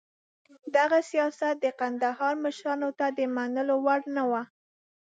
[0.75, 4.31] دغه سیاست د کندهار مشرانو ته د منلو وړ نه و.